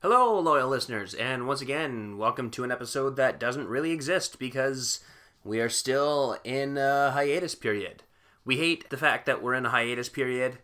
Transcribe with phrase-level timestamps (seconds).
[0.00, 5.00] Hello, loyal listeners, and once again, welcome to an episode that doesn't really exist because
[5.42, 8.04] we are still in a hiatus period.
[8.44, 10.58] We hate the fact that we're in a hiatus period.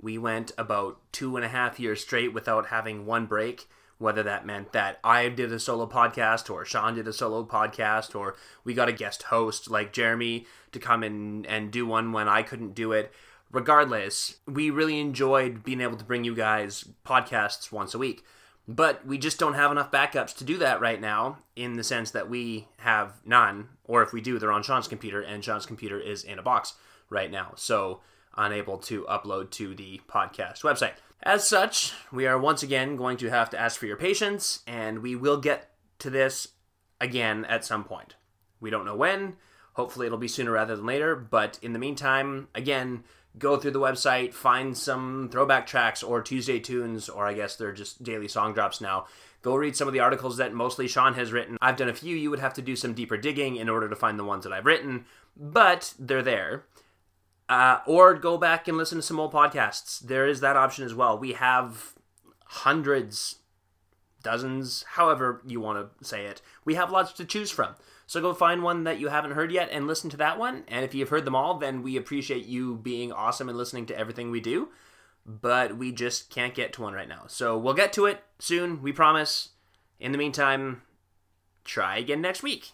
[0.00, 4.46] We went about two and a half years straight without having one break, whether that
[4.46, 8.72] meant that I did a solo podcast or Sean did a solo podcast or we
[8.72, 12.74] got a guest host like Jeremy to come in and do one when I couldn't
[12.74, 13.12] do it.
[13.52, 18.24] Regardless, we really enjoyed being able to bring you guys podcasts once a week.
[18.70, 22.10] But we just don't have enough backups to do that right now, in the sense
[22.10, 25.98] that we have none, or if we do, they're on Sean's computer, and Sean's computer
[25.98, 26.74] is in a box
[27.08, 28.02] right now, so
[28.36, 30.92] unable to upload to the podcast website.
[31.22, 34.98] As such, we are once again going to have to ask for your patience, and
[34.98, 36.48] we will get to this
[37.00, 38.16] again at some point.
[38.60, 39.36] We don't know when.
[39.74, 43.04] Hopefully, it'll be sooner rather than later, but in the meantime, again,
[43.38, 47.72] go through the website, find some throwback tracks or Tuesday tunes, or I guess they're
[47.72, 49.06] just daily song drops now.
[49.42, 51.56] Go read some of the articles that mostly Sean has written.
[51.62, 52.16] I've done a few.
[52.16, 54.52] You would have to do some deeper digging in order to find the ones that
[54.52, 55.04] I've written,
[55.36, 56.64] but they're there.
[57.48, 60.00] Uh, or go back and listen to some old podcasts.
[60.00, 61.16] There is that option as well.
[61.16, 61.94] We have
[62.44, 63.36] hundreds,
[64.22, 66.42] dozens, however you want to say it.
[66.64, 67.74] We have lots to choose from.
[68.06, 70.64] So go find one that you haven't heard yet and listen to that one.
[70.68, 73.98] And if you've heard them all, then we appreciate you being awesome and listening to
[73.98, 74.68] everything we do.
[75.26, 77.24] But we just can't get to one right now.
[77.26, 79.50] So we'll get to it soon, we promise.
[80.00, 80.82] In the meantime,
[81.64, 82.64] try again next week.